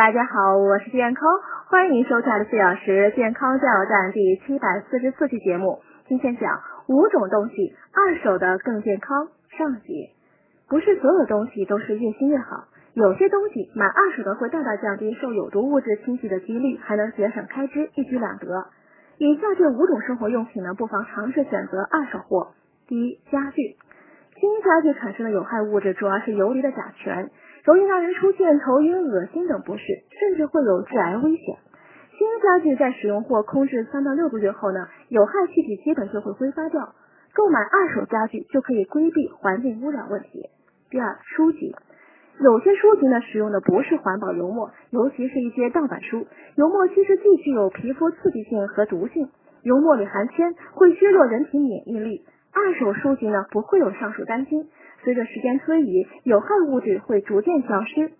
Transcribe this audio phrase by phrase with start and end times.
[0.00, 1.28] 大家好，我是健康，
[1.68, 5.82] 欢迎收看的四小时健康加油站第七百四十四期节目。
[6.08, 9.28] 今天讲五种东西二手的更健康
[9.58, 10.08] 上集。
[10.70, 18.68] 不是所有东西都是越新越好，有些东西买二手的会大大降低受有毒物质侵袭的几率，还能节省开支，一举两得。
[19.18, 22.52] 以下这五种生活用品呢，不妨尝试选择二手货。
[22.88, 23.76] 第一，家具。
[24.40, 27.28] 新家具产生的有害物质主要是游离的甲醛。
[27.64, 29.82] 容易让人出现头晕、恶心等不适，
[30.18, 31.58] 甚至会有致癌危险。
[32.16, 36.94] 新家具在使用或空置三到六个月后呢，有害气体基本就会挥发掉。
[37.32, 40.50] 购买二手家具就可以规避环境污染问题。
[40.90, 41.74] 第二，书籍，
[42.40, 49.28] 有些书籍呢使用的不是环保油墨，尤其是一些盗版书，油墨其实既具有皮肤刺激性和毒性，
[49.62, 52.24] 油墨里含铅会削弱人体免疫力。
[52.52, 54.68] 二手书籍呢不会有上述担心。
[55.02, 58.12] 随着时间推移，有害物质会逐渐消失。